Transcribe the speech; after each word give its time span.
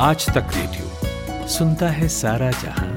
आज 0.00 0.26
तक 0.26 0.46
रेडियो 0.56 1.46
सुनता 1.48 1.88
है 1.88 2.08
सारा 2.08 2.50
जहाँ। 2.50 2.94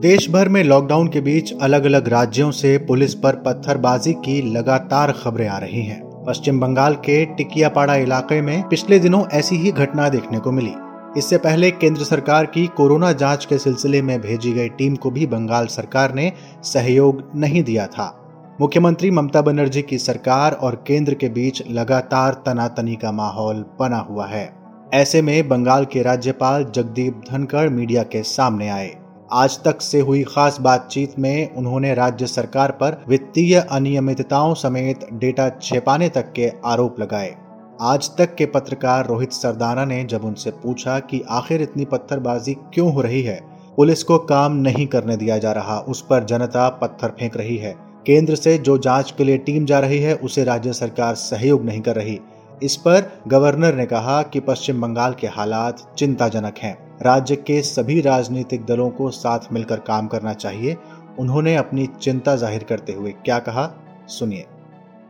देश 0.00 0.30
भर 0.30 0.48
में 0.48 0.64
लॉकडाउन 0.64 1.08
के 1.08 1.20
बीच 1.20 1.52
अलग 1.62 1.84
अलग 1.84 2.08
राज्यों 2.08 2.50
से 2.50 2.78
पुलिस 2.78 3.14
पर 3.14 3.32
पत्थरबाजी 3.36 4.12
की 4.12 4.52
लगातार 4.52 5.12
खबरें 5.12 5.48
आ 5.48 5.58
रही 5.58 5.82
हैं। 5.82 6.24
पश्चिम 6.26 6.60
बंगाल 6.60 6.94
के 6.94 7.24
टिकियापाड़ा 7.24 7.94
इलाके 7.94 8.40
में 8.40 8.68
पिछले 8.68 8.98
दिनों 8.98 9.24
ऐसी 9.32 9.56
ही 9.56 9.72
घटना 9.72 10.08
देखने 10.08 10.38
को 10.38 10.52
मिली। 10.52 10.74
इससे 11.18 11.38
पहले 11.38 11.70
केंद्र 11.70 12.04
सरकार 12.04 12.46
की 12.46 12.66
कोरोना 12.66 13.12
जाँच 13.12 13.44
के 13.44 13.58
सिलसिले 13.58 14.02
में 14.02 14.20
भेजी 14.20 14.52
गई 14.52 14.68
टीम 14.68 14.96
को 14.96 15.10
भी 15.10 15.26
बंगाल 15.26 15.66
सरकार 15.66 16.14
ने 16.14 16.32
सहयोग 16.64 17.30
नहीं 17.34 17.62
दिया 17.62 17.86
था। 17.86 18.25
मुख्यमंत्री 18.60 19.10
ममता 19.10 19.40
बनर्जी 19.42 19.80
की 19.82 19.98
सरकार 19.98 20.52
और 20.52 20.74
केंद्र 20.86 21.14
के 21.14 21.28
बीच 21.28 21.62
लगातार 21.70 22.34
तनातनी 22.46 22.94
का 22.96 23.10
माहौल 23.12 23.64
बना 23.80 23.98
हुआ 23.98 24.26
है। 24.26 24.48
ऐसे 24.94 25.22
में 25.22 25.48
बंगाल 25.48 25.84
के 25.84 26.02
राज्यपाल 26.02 26.64
जगदीप 26.64 27.20
धनखड़ 27.30 27.68
मीडिया 27.68 28.02
के 28.02 28.22
सामने 28.22 28.68
आए। 28.68 28.90
आज 29.32 29.58
तक 29.64 29.80
से 29.80 30.00
हुई 30.00 30.22
खास 30.24 30.60
बातचीत 30.60 31.18
में 31.18 31.54
उन्होंने 31.54 31.94
राज्य 31.94 32.26
सरकार 32.26 32.70
पर 32.70 33.04
वित्तीय 33.08 33.54
अनियमितताओं 33.60 34.54
समेत 34.54 35.06
डेटा 35.12 35.48
छिपाने 35.62 36.08
तक 36.08 36.32
के 36.32 36.52
आरोप 36.64 37.00
लगाए। 37.00 37.34
आज 37.80 38.10
तक 38.18 38.34
के 38.34 38.46
पत्रकार 38.46 39.06
रोहित 39.06 39.32
सरदाना 39.32 39.84
ने 39.84 40.04
जब 40.04 40.24
उनसे 40.24 40.50
पूछा 40.50 40.98
कि 40.98 41.22
आखिर 41.30 41.62
इतनी 41.62 41.84
पत्थरबाजी 41.84 42.54
क्यों 42.74 42.92
हो 42.92 43.00
रही 43.00 43.22
है, 43.22 43.40
पुलिस 43.76 44.02
को 44.02 44.18
काम 44.18 44.52
नहीं 44.52 44.86
करने 44.86 45.16
दिया 45.16 45.38
जा 45.38 45.52
रहा, 45.52 45.78
उस 45.78 46.02
पर 46.02 46.24
जनता 46.24 46.68
पत्थर 46.68 47.08
फेंक 47.08 47.36
रही 47.36 47.56
है। 47.56 47.85
केंद्र 48.06 48.34
से 48.34 48.58
जो 48.58 48.78
जाँच 48.78 49.14
के 49.18 49.24
लिए 49.24 49.38
टीम 49.38 49.64
जा 49.64 49.78
रही 49.78 49.98
है, 49.98 50.14
उसे 50.14 50.44
राज्य 50.44 50.72
सरकार 50.72 51.14
सहयोग 51.14 51.64
नहीं 51.64 51.80
कर 51.80 51.96
रही। 51.96 52.18
इस 52.62 52.76
पर 52.76 53.20
गवर्नर 53.28 53.74
ने 53.74 53.86
कहा 53.86 54.22
कि 54.22 54.40
पश्चिम 54.40 54.80
बंगाल 54.80 55.14
के 55.14 55.26
हालात 55.26 55.94
चिंताजनक 55.98 56.58
हैं। 56.58 56.98
राज्य 57.02 57.36
के 57.36 57.62
सभी 57.62 58.00
राजनीतिक 58.00 58.64
दलों 58.64 58.90
को 58.90 59.10
साथ 59.10 59.38
मिलकर 59.52 59.76
काम 59.76 60.06
करना 60.06 60.32
चाहिए। 60.32 60.76
उन्होंने 61.18 61.56
अपनी 61.56 61.88
चिंता 62.02 62.36
ज़ाहिर 62.36 62.62
करते 62.62 62.92
हुए 62.92 63.10
क्या 63.10 63.38
कहा? 63.38 63.66
सुनिए। 64.08 64.46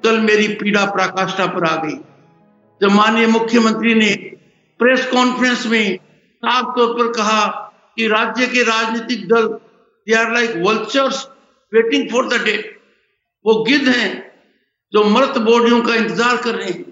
कल 0.04 0.20
मेरी 0.20 0.48
पीड़ा 0.48 0.84
पराकाष्ठा 0.86 1.46
पर 1.46 1.64
आ 1.64 1.76
गई। 1.76 1.96
जब 2.80 2.90
माननीय 2.90 3.26
मुख्यमंत्री 3.26 3.94
ने 3.94 4.14
प्रेस 4.80 5.06
कॉन्फ्रेंस 5.06 5.66
में 5.66 5.96
साफ़ 6.42 6.66
तौर 6.66 6.94
पर 6.94 7.12
कहा 7.12 7.46
कि 7.96 8.08
राज्य 8.08 8.46
के 8.46 8.62
राजनीतिक 8.62 9.28
दल 9.28 9.46
they 10.06 10.14
are 10.14 10.32
like 10.32 10.56
waiting 11.72 12.10
for 12.10 12.28
the 12.28 12.42
day 12.44 12.75
वो 13.46 13.62
गिद्ध 13.64 13.88
हैं 13.88 14.10
जो 14.92 15.04
मृत 15.04 15.38
बॉडियों 15.38 15.80
का 15.82 15.94
इंतज़ार 15.94 16.36
कर 16.36 16.54
रहे 16.54 16.70
हैं। 16.70 16.84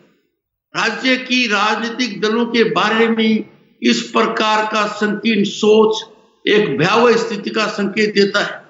राज्य 0.75 1.17
की 1.17 1.47
राजनीतिक 1.47 2.21
दलों 2.21 2.47
के 2.47 2.65
बारे 2.65 3.09
में 3.09 3.45
इस 3.83 4.03
प्रकार 4.03 4.65
का 4.67 4.87
संकीर्ण 4.87 5.45
सोच, 5.45 6.03
एक 6.45 6.77
भयावह 6.79 7.17
स्थिति 7.17 7.51
का 7.51 7.67
संकेत 7.67 8.15
देता 8.15 8.45
है। 8.45 8.63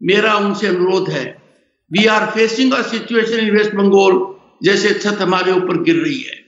मेरा 0.00 0.34
उनसे 0.36 0.66
अनुरोध 0.66 1.08
है 1.10 1.24
we 1.90 2.06
are 2.06 2.26
facing 2.30 2.72
a 2.72 2.82
situation 2.82 3.38
in 3.38 3.50
West 3.50 3.74
Bengal 3.74 4.20
जैसे 4.62 4.94
छत 4.94 5.18
हमारे 5.20 5.52
ऊपर 5.52 5.82
गिर 5.82 5.96
रही 5.96 6.20
है। 6.20 6.40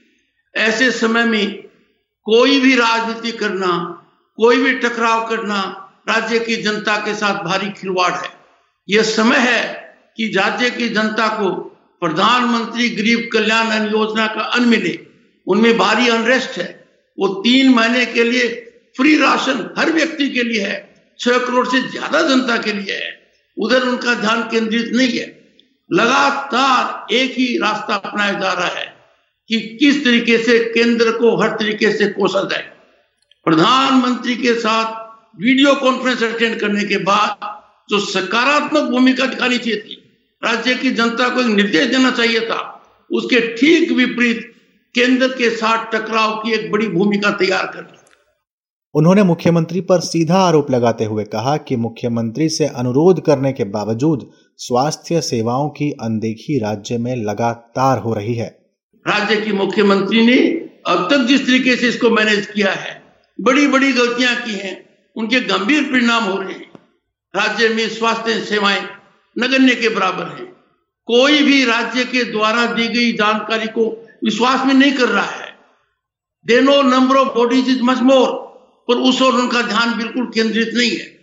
ऐसे 0.55 0.91
समय 0.91 1.25
में 1.25 1.55
कोई 2.25 2.59
भी 2.59 2.75
राजनीति 2.75 3.31
करना, 3.31 3.67
कोई 4.37 4.57
भी 4.57 4.73
टकराव 4.73 5.27
करना 5.27 5.61
राज्य 6.09 6.39
की 6.39 6.55
जनता 6.55 6.97
के 6.97 7.13
साथ 7.13 7.43
भारी 7.43 7.69
खिलवाड़ 7.71 8.11
है। 8.13 8.29
यह 8.89 9.03
समय 9.03 9.37
है 9.37 9.84
कि 10.17 10.27
राज्य 10.27 10.69
की 10.69 10.89
जनता 10.89 11.27
को 11.27 11.49
प्रधानमंत्री 12.01 12.89
गरीब 12.89 13.29
कल्याण 13.33 13.91
योजना 13.91 14.27
का 14.27 14.41
अन्न 14.41 14.67
मिले। 14.67 14.99
उनमें 15.47 15.77
भारी 15.77 16.07
अनरेस्ट 16.09 16.57
है। 16.57 16.67
वो 17.17 17.27
तीन 17.43 17.73
महीने 17.73 18.05
के 18.05 18.23
लिए 18.23 18.47
फ्री 18.97 19.15
राशन 19.17 19.69
हर 19.77 19.91
व्यक्ति 19.91 20.29
के 20.29 20.43
लिए 20.43 20.61
है। 20.61 20.77
छह 21.19 21.37
करोड़ 21.37 21.67
से 21.67 21.81
ज़्यादा 21.81 22.21
जनता 22.21 22.57
के 22.57 22.73
लिए 22.73 22.95
है। 22.95 23.13
उधर 23.57 23.81
उनका 23.81 24.13
ध्यान 24.13 24.41
केंद्रित 24.41 24.91
नहीं 24.95 25.17
है। 25.19 25.25
लगातार 25.89 27.13
एक 27.13 27.31
ही 27.31 27.57
रास्ता 27.57 27.95
अपनाया 27.95 28.33
जा 28.33 28.53
रहा 28.53 28.67
है 28.67 28.93
कि 29.49 29.59
किस 29.79 30.03
तरीके 30.05 30.37
से 30.37 30.59
केंद्र 30.73 31.11
को 31.11 31.35
हर 31.35 31.49
तरीके 31.49 31.91
से 31.91 32.07
कोसा 32.07 32.41
जाए। 32.43 32.71
प्रधानमंत्री 33.45 34.35
के 34.35 34.53
साथ 34.53 35.03
वीडियो 35.41 35.75
कॉन्फ्रेंस 35.75 36.23
अटेंड 36.23 36.59
करने 36.59 36.83
के 36.83 36.97
बाद 37.03 37.53
जो 37.89 37.99
सकारात्मक 37.99 38.83
भूमिका 38.83 39.25
दिखानी 39.25 39.57
चाहिए 39.57 39.79
थी 39.79 40.01
राज्य 40.45 40.75
की 40.75 40.91
जनता 40.91 41.29
को 41.29 41.41
एक 41.41 41.47
निर्देश 41.47 41.87
देना 41.87 42.11
चाहिए 42.11 42.39
था। 42.39 42.59
उसके 43.11 43.39
ठीक 43.55 43.91
विपरीत 43.91 44.51
केंद्र 44.95 45.27
के 45.27 45.49
साथ 45.49 45.85
टकराव 45.91 46.35
की 46.35 46.53
एक 46.53 46.71
बड़ी 46.71 46.87
भूमिका 46.87 47.31
तैयार 47.31 47.65
कर 47.65 47.81
ली। 47.81 47.97
उन्होंने 48.95 49.23
मुख्यमंत्री 49.23 49.81
पर 49.81 49.99
सीधा 49.99 50.37
आरोप 50.37 50.71
लगाते 50.71 51.05
हुए 51.05 51.23
कहा 51.23 51.57
कि 51.57 51.75
मुख्यमंत्री 51.75 52.49
से 52.49 52.65
अनुरोध 52.65 53.25
करने 53.25 53.51
के 53.53 53.63
बावजूद 53.63 54.29
स्वास्थ्य 54.57 55.21
सेवाओं 55.21 55.69
की 55.69 55.91
अनदेखी 55.91 56.59
राज्य 56.59 56.97
में 56.97 57.15
लगातार 57.15 57.97
हो 57.97 58.13
रही 58.13 58.33
है। 58.33 58.47
राज्य 59.05 59.41
की 59.41 59.51
मुख्यमंत्री 59.51 60.25
ने 60.25 60.37
अब 60.87 61.07
तक 61.11 61.17
जिस 61.17 61.45
तरीके 61.47 61.75
से 61.75 61.89
इसको 61.89 62.09
मैनेज 62.09 62.45
किया 62.45 62.71
है 62.71 63.03
बड़ी 63.41 63.67
बड़ी 63.67 63.91
गलतियाँ 63.93 64.35
की 64.35 64.53
हैं 64.53 64.75
उनके 65.15 65.39
गंभीर 65.39 65.83
परिणाम 65.83 66.23
हो 66.23 66.37
रहे 66.37 66.53
हैं। 66.53 66.71
राज्य 67.33 67.69
में 67.69 67.87
स्वास्थ्य 67.89 68.39
सेवाएँ 68.39 68.81
नगण्य 69.35 69.75
के 69.75 69.89
बराबर 69.89 70.27
हैं। 70.27 70.45
कोई 71.07 71.41
भी 71.43 71.65
राज्य 71.65 72.03
के 72.03 72.23
द्वारा 72.23 72.65
दी 72.65 72.87
गई 72.87 73.11
जानकारी 73.13 73.67
को 73.67 73.89
विश्वास 74.23 74.65
में 74.65 74.73
नहीं 74.73 74.91
कर 74.91 75.07
रहा 75.07 75.25
है। 75.25 75.53
They 76.45 76.61
know 76.61 76.81
number 76.81 77.15
of 77.15 77.27
bodies 77.27 77.69
is 77.69 77.81
much 77.83 77.97
more 77.97 78.27
पर 78.87 78.95
उस 78.95 79.21
और 79.21 79.33
उनका 79.33 79.61
ध्यान 79.61 79.97
बिल्कुल 79.97 80.25
केंद्रित 80.25 80.71
नहीं 80.75 80.91
है। 80.91 81.13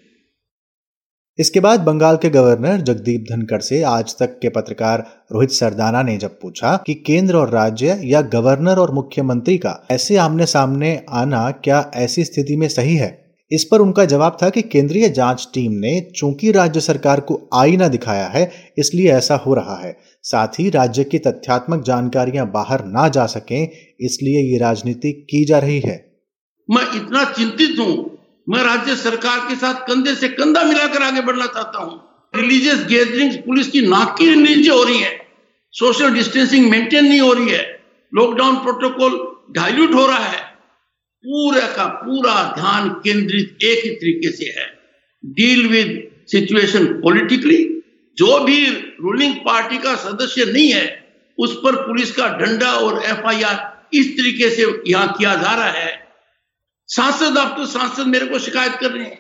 इसके 1.39 1.61
बाद 1.61 1.81
बंगाल 1.81 2.17
के 2.17 2.31
गवर्नर 2.31 2.81
जगदीप 2.81 3.25
धनखड़ 3.31 3.61
से 3.61 3.83
आज 3.83 4.19
तक 4.19 4.39
के 4.43 4.49
पत्रकार 4.49 5.25
रोहित 5.33 5.51
सरदाना 5.51 6.03
ने 6.03 6.17
जब 6.19 6.41
पूछा 6.41 6.77
कि 6.87 6.95
केंद्र 6.95 7.37
और 7.37 7.51
राज्य 7.51 8.01
या 8.05 8.21
गवर्नर 8.21 8.79
और 8.79 8.91
मुख्यमंत्री 8.91 9.59
का 9.59 9.87
ऐसे 9.91 10.17
आमने 10.17 10.47
सामने 10.47 11.05
आना 11.11 11.51
क्या 11.51 11.91
ऐसी 11.95 12.25
स्थिति 12.25 12.57
में 12.57 12.69
सही 12.69 12.97
है 12.97 13.22
इस 13.53 13.65
पर 13.65 13.81
उनका 13.81 14.05
जवाब 14.05 14.37
था 14.43 14.51
कि 14.51 14.63
केंद्रीय 14.63 15.09
जाँच 15.09 15.49
टीम 15.55 15.73
ने 15.73 16.11
चूँकि 16.17 16.53
राज्य 16.53 16.81
सरकार 16.81 17.21
को 17.21 17.51
आईना 17.55 17.89
दिखाया 17.89 18.27
है, 18.27 18.73
इसलिए 18.79 19.13
ऐसा 19.13 19.35
हो 19.35 19.55
रहा 19.55 19.77
है। 19.77 19.97
साथ 20.23 20.49
ही 20.49 20.71
राज्य 20.71 21.05
की 21.05 21.19
तथ्यात्मक 21.19 21.83
जानकारियाँ 21.83 22.51
बाहर 22.51 22.85
ना 22.85 23.09
जा 23.09 23.27
सकें, 23.27 23.69
इसलिए 24.01 24.53
ये 24.53 24.59
राजनीति 24.59 25.13
की 25.13 25.45
जा 25.45 25.59
रही 25.59 25.81
है। 25.81 26.13
मैं 26.71 26.83
इतना 26.97 27.25
चिंतित 27.25 27.79
हूँ। 27.79 28.19
मैं 28.49 28.63
राज्य 28.63 28.97
सरकार 28.97 29.39
के 29.39 29.55
साथ 29.55 29.75
कंधे 29.75 30.15
से 30.15 30.29
कंधा 30.29 30.63
मिलाकर 30.63 31.03
आगे 31.03 31.21
बढ़ना 31.21 31.47
चाहता 31.47 31.79
हूँ। 31.79 32.01
रिलीजियस 32.37 32.87
गैदरिंग 32.89 33.33
पुलिस 33.33 33.69
की 33.69 33.81
नाक 33.81 34.17
नीचे 34.21 34.71
हो 34.71 34.83
रही 34.83 34.99
है। 34.99 35.21
सोशल 35.73 36.15
डिस्टेंसिंग 36.15 36.71
मेंटेन 36.71 37.05
नहीं 37.05 37.21
हो 37.21 37.33
रही 37.33 37.49
है। 37.49 37.81
लॉकडाउन 38.15 38.57
प्रोटोकॉल 38.57 39.37
डाइल्यूट 39.51 39.95
हो 39.95 40.07
रहा 40.07 40.25
है। 40.25 40.52
पूरा 41.25 41.67
का 41.67 41.87
पूरा 41.97 42.33
ध्यान 42.55 42.89
केंद्रित 43.05 43.65
एक 43.65 43.85
ही 43.85 43.91
तरीके 43.91 44.31
से 44.33 44.53
है। 44.59 44.67
डील 45.25 45.67
विद 45.69 45.91
सिचुएशन 46.29 46.87
पॉलिटिकली 47.01 47.59
जो 48.19 48.39
भी 48.45 48.67
रूलिंग 49.01 49.35
पार्टी 49.37 49.79
का 49.79 49.95
सदस्य 49.97 50.45
नहीं 50.45 50.73
है, 50.73 50.87
उस 51.39 51.55
पर 51.57 51.77
पुलिस 51.77 52.11
का 52.13 52.27
डंडा 52.39 52.73
और 52.73 53.03
एफआईआर 53.03 53.89
इस 53.95 54.11
तरीके 54.17 54.51
से 54.51 54.67
यहाँ 54.87 55.15
किया 55.19 55.35
जा 55.35 55.55
रहा 55.55 55.71
है। 55.71 56.01
सांसद 56.89 57.39
अब 57.39 57.57
तो 57.57 57.67
सांसद 57.67 58.07
मेरे 58.07 58.27
को 58.27 58.39
शिकायत 58.39 58.73
कर 58.73 58.91
रहे 58.91 59.05
हैं। 59.05 59.19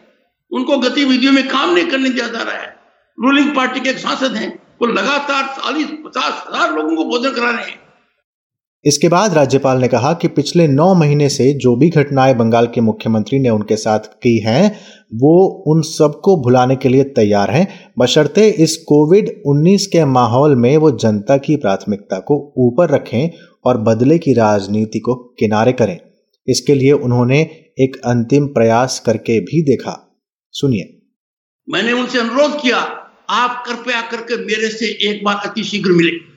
उनको 0.52 0.78
गतिविधियों 0.78 1.32
में 1.32 1.46
काम 1.48 1.74
नहीं 1.74 1.86
करने 1.86 2.10
दिया 2.10 2.26
जा 2.28 2.42
रहा 2.42 2.56
है। 2.56 2.76
रूलिंग 3.19 3.54
पार्टी 3.56 3.80
के 3.80 3.90
एक 3.90 3.98
सांसद 3.98 4.34
हैं, 4.34 4.50
वो 4.80 4.86
लगातार 4.86 5.46
चालीस, 5.56 5.87
पचास 6.04 6.44
हज़ार 6.49 6.75
लोगों 6.75 6.96
को 6.96 7.04
भोजन 7.04 7.31
करा 7.31 7.50
रहे 7.50 7.70
हैं। 7.70 7.81
इसके 8.84 9.08
बाद 9.08 9.34
राज्यपाल 9.34 9.79
ने 9.79 9.88
कहा 9.88 10.12
कि 10.12 10.29
पिछले 10.29 10.69
नौ 10.69 10.94
महीने 10.94 11.29
से 11.29 11.55
जो 11.55 11.76
भी 11.76 11.88
घटनाएँ 11.88 12.34
बंगाल 12.34 12.67
के 12.67 12.81
मुख्यमंत्री 12.81 13.38
ने 13.38 13.50
उनके 13.50 13.76
साथ 13.76 13.99
की 13.99 14.38
हैं, 14.38 14.76
वो 15.14 15.64
उन 15.67 15.82
सबको 15.82 16.37
भुलाने 16.37 16.76
के 16.76 16.88
लिए 16.88 17.05
तैयार 17.05 17.50
हैं। 17.50 17.93
बशर्ते 17.99 18.49
इस 18.49 18.76
कोविड 18.76 19.43
19 19.46 19.87
के 19.87 20.05
माहौल 20.05 20.56
में 20.56 20.76
वो 20.76 20.90
जनता 20.90 21.37
की 21.37 21.56
प्राथमिकता 21.56 22.19
को 22.19 22.55
ऊपर 22.58 22.90
रखें 22.90 23.31
और 23.64 23.79
बदले 23.79 24.19
की 24.19 24.32
राजनीति 24.32 24.99
को 24.99 25.14
किनारे 25.14 25.73
करें। 25.73 25.99
इसके 26.49 26.75
लिए 26.75 26.93
उन्होंने 26.93 27.40
एक 27.81 27.96
अंतिम 28.06 28.46
प्रयास 28.46 29.00
करके 29.00 29.40
भी 29.40 29.62
देखा। 29.62 30.23
सुनिए। 30.52 31.02
मैंने 31.69 31.93
उनसे 31.93 32.19
अनुरोध 32.19 32.61
किया, 32.62 32.76
आप 33.31 33.64
कृपया 33.67 34.00
करके 34.00 34.37
मेरे 34.37 34.69
से 34.69 35.11
एक 35.11 35.25
बार 35.25 35.37
अति 35.37 35.64
शीघ्र 35.64 35.90
मिले। 35.90 36.31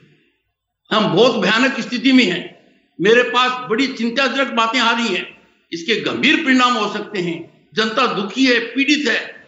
हम 0.92 1.16
बहुत 1.16 1.36
भयानक 1.36 1.80
स्थिति 1.80 2.12
में 2.12 2.24
हैं। 2.24 2.56
मेरे 3.00 3.22
पास 3.22 3.70
बड़ी 3.70 3.86
चिंताजनक 3.86 4.48
बातें 4.48 4.80
आ 4.80 4.96
रही 4.96 5.08
हैं। 5.08 5.38
इसके 5.72 6.00
गंभीर 6.00 6.36
परिणाम 6.36 6.74
हो 6.74 6.92
सकते 6.92 7.20
हैं। 7.20 7.68
जनता 7.74 8.06
दुखी 8.06 8.46
है, 8.46 8.60
पीड़ित 8.60 9.08
है। 9.08 9.46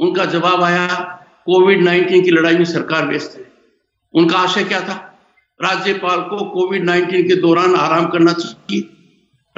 उनका 0.00 0.24
जवाब 0.24 0.62
आया 0.62 0.86
कोविड 1.46 1.84
19 1.84 2.20
की 2.22 2.30
लड़ाई 2.30 2.56
में 2.56 2.64
सरकार 2.64 3.06
व्यस्त 3.06 3.34
है। 3.38 3.52
उनका 4.14 4.38
आशय 4.38 4.64
क्या 4.64 4.80
था? 4.80 5.06
राज्यपाल 5.62 6.20
को 6.20 6.50
कोविड 6.50 6.84
19 6.84 7.22
के 7.22 7.36
दौरान 7.36 7.74
आराम 7.74 8.06
करना 8.06 8.32
चाहिए। 8.32 8.80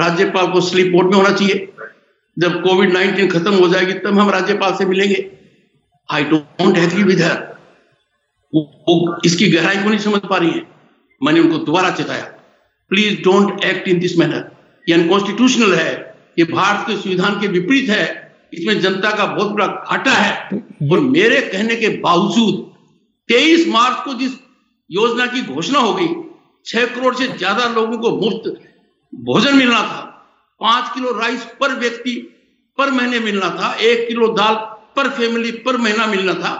राज्यपाल 0.01 0.47
को 0.47 0.61
स्लीप 0.61 0.93
मोड 0.93 1.05
में 1.05 1.17
होना 1.17 1.33
चाहिए। 1.33 1.73
जब 2.39 2.63
कोविड 2.63 2.93
19 2.95 3.29
खत्म 3.29 3.55
हो 3.55 3.69
जाएगी, 3.69 3.93
तब 3.93 4.19
हम 4.19 4.31
राज्यपाल 4.31 4.75
से 4.75 4.85
मिलेंगे। 4.85 5.33
I 6.11 6.25
don't 6.25 6.79
agree 6.79 7.03
with 7.03 7.23
her 7.23 7.53
वो 8.55 9.21
इसकी 9.25 9.49
गहराई 9.49 9.77
को 9.77 9.89
नहीं 9.89 9.99
समझ 9.99 10.21
पा 10.21 10.37
रही 10.37 10.51
है। 10.51 10.72
मैंने 11.25 11.41
उनको 11.41 11.59
दोबारा 11.59 11.91
चेताया। 11.91 12.25
Please 12.91 13.23
don't 13.23 13.65
act 13.65 13.89
in 13.89 13.99
this 13.99 14.19
manner 14.19 14.51
ये 14.89 14.95
अनकॉन्स्टिट्यूशनल 14.95 15.75
है। 15.75 15.93
ये 16.39 16.45
भारत 16.45 16.87
के 16.87 16.97
संविधान 16.97 17.41
के 17.41 17.49
विपरीत 17.49 17.89
है। 17.91 18.07
इसमें 18.55 18.81
जनता 18.81 19.11
का 19.11 19.27
बहुत 19.27 19.53
बड़ा 19.53 19.67
घाटा 19.67 20.11
है। 20.11 20.61
और 20.91 21.01
मेरे 21.01 21.41
कहने 21.41 21.77
के 21.77 21.89
बावजूद 21.89 22.55
23 23.29 23.69
मार्च 23.69 24.05
को 24.05 24.15
जिस 24.15 24.33
योजना 24.91 25.27
की 25.27 25.43
घोषणा 25.43 25.79
हो 25.79 25.95
गई, 25.95 26.09
छह 26.67 26.87
करोड़ 26.87 27.15
से 27.15 27.27
ज़्यादा 27.29 27.67
लोगों 27.67 27.99
को 27.99 28.11
मुफ़्त 28.11 28.49
भोजन 29.15 29.57
मिलना 29.57 29.81
था। 29.81 30.01
पाँच 30.61 30.95
किलो 30.95 31.13
राइस 31.19 31.45
पर 31.61 31.75
व्यक्ति 31.75 32.15
पर 32.79 32.91
महीने 32.91 33.19
मिलना 33.19 33.49
था। 33.51 33.75
एक 33.75 34.09
किलो 34.09 34.29
दाल 34.29 34.55
पर 34.97 35.09
फैमिली 35.09 35.51
पर 35.53 35.77
महीना 35.77 36.07
मिलना 36.07 36.35
था। 36.35 36.53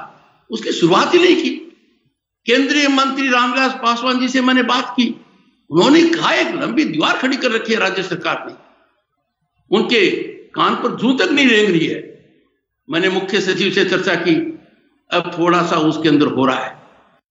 उसकी 0.51 0.73
शुरुआत 0.73 1.15
ही 1.15 1.19
नहीं 1.19 1.37
की। 1.37 1.62
केंद्रीय 2.47 2.89
मंत्री 2.89 3.29
रामविलास 3.29 3.73
पासवान 3.73 4.21
जी 4.21 4.29
से 4.29 4.41
मैंने 4.41 4.63
बात 4.63 4.95
की। 4.97 5.09
उन्होंने 5.71 6.03
कहा, 6.03 6.33
एक 6.33 6.55
लंबी 6.55 6.85
दीवार 6.85 7.17
खड़ी 7.17 7.37
कर 7.37 7.51
रखी 7.51 7.73
है 7.73 7.79
राज्य 7.81 8.03
सरकार 8.03 8.45
ने। 8.47 8.55
उनके 9.71 10.11
कान 10.51 10.75
पर 10.75 10.97
जू 10.97 11.13
तक 11.13 11.31
नहीं 11.33 11.49
रेंग 11.49 11.69
रही 11.69 11.87
है। 11.87 12.01
मैंने 12.89 13.09
मुख्य 13.09 13.41
सचिव 13.41 13.71
से 13.71 13.85
चर्चा 13.85 14.15
की, 14.15 14.35
अब 15.11 15.31
थोड़ा 15.39 15.63
सा 15.63 15.77
उसके 15.77 16.09
अंदर 16.09 16.27
हो 16.27 16.45
रहा 16.45 16.65
है। 16.65 16.81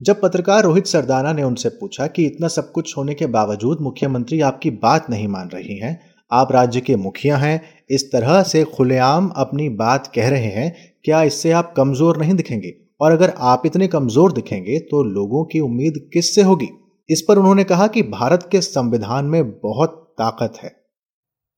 जब 0.01 0.21
पत्रकार 0.21 0.63
रोहित 0.63 0.85
सरदाना 0.85 1.33
ने 1.33 1.43
उनसे 1.43 1.69
पूछा 1.69 2.07
कि 2.07 2.25
इतना 2.25 2.47
सब 2.47 2.71
कुछ 2.71 2.97
होने 2.97 3.13
के 3.13 3.25
बावजूद 3.25 3.81
मुख्यमंत्री 3.81 4.41
आपकी 4.41 4.69
बात 4.69 5.09
नहीं 5.09 5.27
मान 5.27 5.49
रही 5.49 5.77
हैं, 5.77 5.99
आप 6.31 6.51
राज्य 6.51 6.81
के 6.81 6.95
मुखिया 6.95 7.37
हैं, 7.37 7.61
इस 7.89 8.11
तरह 8.11 8.43
से 8.43 8.63
खुलेआम 8.63 9.29
अपनी 9.35 9.69
बात 9.69 10.11
कह 10.15 10.29
रहे 10.29 10.51
हैं, 10.51 10.93
क्या 11.05 11.23
इससे 11.23 11.51
आप 11.51 11.73
कमज़ोर 11.77 12.17
नहीं 12.17 12.33
दिखेंगे? 12.33 12.80
और 13.01 13.11
अगर 13.11 13.33
आप 13.43 13.61
इतने 13.65 13.87
कमज़ोर 13.87 14.31
दिखेंगे 14.31 14.79
तो 14.81 15.03
लोगों 15.05 15.43
की 15.45 15.59
उम्मीद 15.59 15.93
किससे 16.13 16.41
होगी? 16.41 16.67
इस 17.09 17.21
पर 17.21 17.37
उन्होंने 17.37 17.63
कहा 17.63 17.87
कि 17.87 18.01
भारत 18.09 18.47
के 18.51 18.61
संविधान 18.61 19.25
में 19.25 19.51
बहुत 19.51 19.97
ताकत 20.17 20.59
है। 20.63 20.69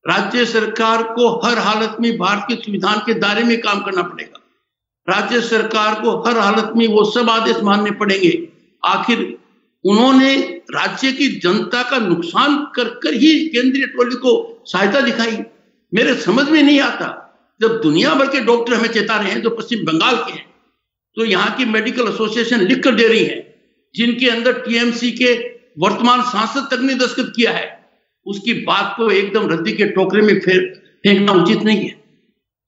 राज्य 0.04 0.44
सरकार 0.46 1.02
को 1.10 1.28
हर 1.40 1.58
हालत 1.58 1.96
में 2.00 2.16
भारत 2.18 2.44
के 2.48 2.54
संविधान 2.56 2.98
के 2.98 3.14
दायरे 3.14 3.42
में 3.42 3.60
काम 3.60 3.80
करना 3.80 4.02
पड़ेगा। 4.02 4.40
राज्य 5.08 5.40
सरकार 5.40 6.00
को 6.00 6.16
हर 6.22 6.38
हालत 6.38 6.72
में 6.76 6.86
वो 6.88 7.04
सब 7.10 7.30
आदेश 7.30 7.62
मानने 7.62 7.90
पड़ेंगे। 7.90 8.32
आखिर 8.82 9.22
उन्होंने 9.84 10.34
राज्य 10.70 11.12
की 11.12 11.28
जनता 11.40 11.82
का 11.82 11.98
नुकसान 11.98 12.56
कर 12.76 12.88
कर 13.02 13.14
ही 13.14 13.32
केंद्रीय 13.48 13.86
टोली 13.86 14.16
को 14.16 14.32
सहायता 14.66 15.00
दिखाई। 15.00 15.38
मेरे 15.92 16.14
समझ 16.20 16.48
में 16.48 16.62
नहीं 16.62 16.80
आता, 16.80 17.08
जब 17.60 17.80
दुनिया 17.80 18.14
भर 18.14 18.26
के 18.26 18.40
डॉक्टर 18.40 18.74
हमें 18.74 18.88
चेता 18.88 19.16
रहे 19.16 19.30
हैं 19.30 19.42
जो 19.42 19.50
पश्चिम 19.50 19.84
बंगाल 19.84 20.16
के 20.16 20.32
हैं 20.32 20.46
तो 21.16 21.24
यहाँ 21.24 21.56
की 21.56 21.64
मेडिकल 21.64 22.08
एसोसिएशन 22.08 22.60
लिख 22.60 22.82
कर 22.84 22.94
दे 22.94 23.06
रही 23.08 23.24
है 23.24 23.38
जिनके 23.94 24.28
अंदर 24.28 24.52
टीएमसी 24.60 25.10
के 25.12 25.32
वर्तमान 25.78 26.22
सांसद 26.22 26.68
तक 26.70 26.82
ने 26.82 26.94
दस्तखत 26.94 27.32
किया 27.36 27.52
है 27.52 27.66
उसकी 28.26 28.52
बात 28.64 28.94
को 28.96 29.10
एकदम 29.10 29.48
रद्दी 29.48 29.72
के 29.72 29.86
टोकरे 29.90 30.22
में 30.22 30.38
फेर 30.40 30.60
फेंकना 31.04 31.32
उचित 31.32 31.62
नहीं 31.62 31.78
है। 31.78 32.02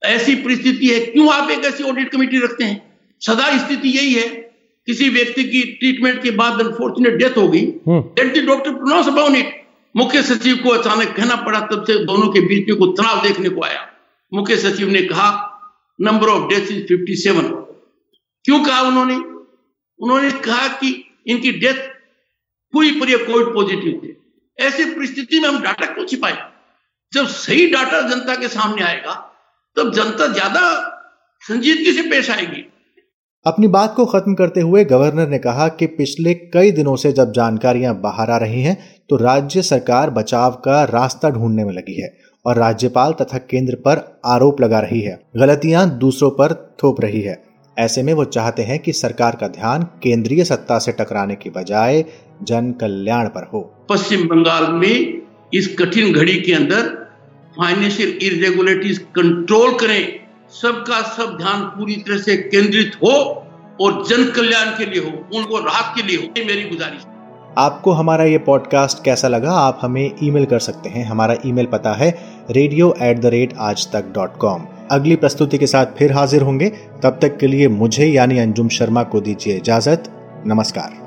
ऐसी 0.03 0.35
परिस्थिति 0.37 0.89
है 0.89 0.99
क्यों 1.01 1.33
आप 1.33 1.51
एक 1.51 1.65
ऐसी 1.65 1.85
ऑडिट 1.85 2.11
कमेटी 2.13 2.39
रखते 2.39 2.65
हैं? 2.65 2.83
सदा 3.23 3.47
स्थिति 3.59 3.89
यही 3.89 4.13
है 4.15 4.27
किसी 4.89 5.09
व्यक्ति 5.09 5.45
की 5.45 5.63
ट्रीटमेंट 5.73 6.23
के 6.23 6.31
बाद 6.31 6.61
अनफॉर्चुनेट 6.61 7.15
डेथ 7.15 7.37
हो 7.37 7.49
गई 7.49 7.63
डॉक्टर 8.47 8.73
प्रोनाउंस 8.73 9.07
अबाउट 9.07 9.37
इट 9.37 9.55
मुख्य 9.95 10.23
सचिव 10.23 10.57
को 10.57 10.71
अचानक 10.71 11.15
कहना 11.17 11.37
पड़ा 11.37 11.61
तब 11.67 11.85
से 11.85 11.95
दोनों 12.05 12.29
के 12.29 12.41
बीच 12.41 12.69
में 12.69 12.77
कुछ 12.79 12.91
तनाव 13.01 13.23
देखने 13.23 13.49
को 13.49 13.65
आया। 13.65 13.87
मुख्य 14.33 14.57
सचिव 14.57 14.91
ने 14.91 15.03
कहा 15.03 15.29
number 15.99 16.29
of 16.29 16.49
death 16.49 16.73
is 16.73 16.85
fifty 16.87 17.17
seven 17.17 17.45
क्यों 18.47 18.65
कहा 18.65 18.81
उन्होंने? 18.83 19.15
उन्होंने 20.01 20.31
कहा 20.41 20.67
कि 20.69 20.89
इनकी 21.27 21.53
डेथ 21.53 21.79
पर 22.75 23.09
ये 23.11 23.17
कोविड 23.19 23.47
पॉजिटिव 23.55 24.01
थे। 24.03 24.67
ऐसी 24.67 24.85
परिस्थिति 24.85 25.41
में 25.41 25.49
हम 25.49 25.63
डाटा 25.63 25.87
क्यों 25.87 26.05
छिपाए? 26.07 26.37
जब 27.13 27.27
सही 27.29 27.67
डाटा 27.67 28.01
जनता 28.09 28.35
के 28.35 28.49
सामने 28.49 28.83
आएगा, 28.83 29.13
तब 29.77 29.93
जनता 29.93 30.27
ज़्यादा 30.27 30.63
संजीदगी 31.43 31.93
से 31.93 32.03
पेश 32.03 32.31
आएगी। 32.31 32.65
अपनी 33.47 33.69
बात 33.69 33.95
को 33.97 34.07
खत्म 34.07 34.35
करते 34.35 34.61
हुए 34.61 34.85
गवर्नर 34.85 35.29
ने 35.29 35.39
कहा 35.39 35.69
कि 35.69 35.87
पिछले 35.87 36.35
कई 36.35 36.71
दिनों 36.73 36.97
से 36.97 37.13
जब 37.13 37.33
जानकारियाँ 37.33 37.95
बाहर 38.01 38.31
आ 38.31 38.37
रही 38.37 38.63
हैं 38.63 38.77
तो 39.11 39.17
राज्य 39.17 39.63
सरकार 39.63 40.11
बचाव 40.11 40.53
का 40.65 40.83
रास्ता 40.85 41.31
ढूँढने 41.31 41.65
में 41.65 41.73
लगी 41.73 42.01
है 42.03 42.09
और 42.45 42.57
राज्यपाल 42.57 43.13
तथा 43.13 43.39
केंद्र 43.41 43.75
पर 43.75 44.21
आरोप 44.25 44.61
लगा 44.61 44.81
रही 44.81 45.01
है। 45.01 45.19
गलतियाँ 45.37 45.89
दूसरों 45.99 46.31
पर 46.31 46.55
थोप 46.83 47.01
रही 47.01 47.21
है। 47.21 47.46
ऐसे 47.79 48.03
में 48.03 48.13
वो 48.15 48.25
चाहते 48.25 48.63
हैं 48.63 48.79
कि 48.79 48.93
सरकार 48.93 49.37
का 49.37 49.49
ध्यान 49.49 49.83
केंद्रीय 50.03 50.45
सत्ता 50.45 50.79
से 50.79 50.93
टकराने 50.93 51.35
की 51.35 51.51
बजाय 51.51 52.05
जन 52.43 52.73
कल्याण 52.73 53.29
पर 53.29 53.49
हो। 53.55 53.61
पश्चिम 53.89 54.27
बंगाल 54.29 54.73
में 54.73 55.23
इस 55.55 55.77
कठिन 55.79 56.13
घड़ी 56.13 56.41
के 56.41 56.53
अंदर 56.53 56.89
फाइनेंशियल 57.59 58.19
इरेगुलेटरीज 58.23 58.99
कंट्रोल 58.99 59.73
करें 59.73 60.21
सबका 60.53 61.01
सब 61.03 61.37
ध्यान 61.37 61.61
पूरी 61.61 61.95
तरह 61.97 62.19
से 62.19 62.37
केंद्रित 62.37 62.97
हो 62.97 63.13
और 63.81 64.05
जन 64.09 64.25
कल्याण 64.31 64.67
के 64.79 64.87
लिए 64.87 65.01
हो 65.01 65.39
उनको 65.39 65.59
राहत 65.59 65.95
के 65.97 66.03
लिए 66.03 66.17
हो। 66.17 66.23
ये 66.39 66.45
मेरी 66.45 66.63
गुजारिश 66.63 67.03
आपको 67.59 67.93
हमारा 67.93 68.25
ये 68.25 68.39
पॉडकास्ट 68.39 69.05
कैसा 69.05 69.29
लगा 69.29 69.51
आप 69.51 69.79
हमें 69.83 70.17
ईमेल 70.23 70.45
कर 70.45 70.59
सकते 70.59 70.89
हैं। 70.89 71.05
हमारा 71.05 71.37
ईमेल 71.47 71.67
पता 71.67 71.93
है 71.93 72.11
रेडियो 72.51 72.95
एट 73.03 73.21
द 73.21 73.27
रेट 73.27 73.55
आज 73.59 73.87
तक 73.93 74.13
डॉट 74.15 74.37
कॉम 74.37 74.67
अगली 74.91 75.17
प्रस्तुति 75.17 75.59
के 75.59 75.67
साथ 75.67 75.87
फिर 75.87 76.13
हाजिर 76.13 76.43
होंगे। 76.43 76.73
तब 77.03 77.19
तक 77.23 77.37
के 77.39 77.47
लिए 77.47 77.69
मुझे 77.69 78.07
यानी 78.07 78.39
अंजुम 78.39 78.69
शर्मा 78.69 79.03
को 79.03 79.21
दीजिए 79.21 79.57
इजाज़त। 79.57 80.05
नमस्कार। 80.47 81.06